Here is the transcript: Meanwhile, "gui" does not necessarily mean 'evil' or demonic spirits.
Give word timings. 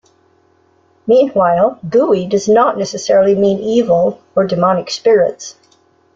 Meanwhile, 1.05 1.77
"gui" 1.87 2.25
does 2.25 2.47
not 2.49 2.75
necessarily 2.75 3.35
mean 3.35 3.59
'evil' 3.59 4.19
or 4.35 4.47
demonic 4.47 4.89
spirits. 4.89 5.57